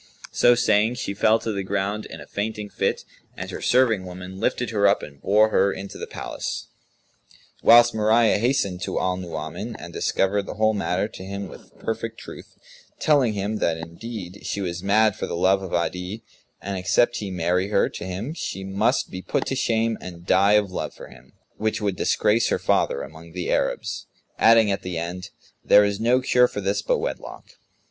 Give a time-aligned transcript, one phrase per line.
[0.31, 3.05] So saying, she fell to the ground in a fainting fit,
[3.37, 6.69] and her serving women lifted her up and bore her into the palace;
[7.61, 12.19] whilst Mariyah hastened to Al Nu'uman and discovered the whole matter to him with perfect
[12.19, 12.55] truth,
[12.99, 16.23] telling him that indeed she was mad for the love of Adi;
[16.63, 20.53] and except he marry her to him she must be put to shame and die
[20.53, 24.07] of love for him, which would disgrace her father among the Arabs,
[24.39, 25.29] adding at the end,
[25.63, 27.57] "There is no cure for this but wedlock."